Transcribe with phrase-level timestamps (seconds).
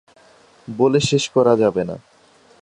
[0.67, 1.95] বলে শেষ করা যাবে না।